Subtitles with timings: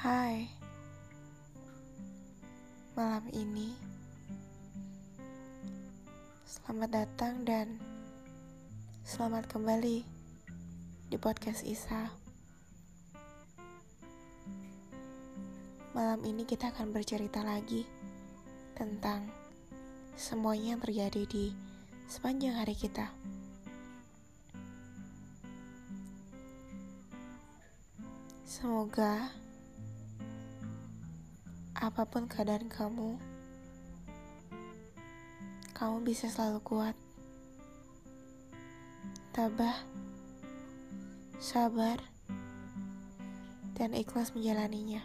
[0.00, 0.48] Hai,
[2.96, 3.76] malam ini
[6.48, 7.76] selamat datang dan
[9.04, 10.00] selamat kembali
[11.04, 12.08] di podcast Isa.
[15.92, 17.84] Malam ini kita akan bercerita lagi
[18.72, 19.28] tentang
[20.16, 21.52] semuanya yang terjadi di
[22.08, 23.12] sepanjang hari kita.
[28.48, 29.49] Semoga
[31.80, 33.16] apa pun keadaan kamu,
[35.72, 36.92] kamu bisa selalu kuat,
[39.32, 39.80] tabah,
[41.40, 41.96] sabar,
[43.80, 45.00] dan ikhlas menjalaninya.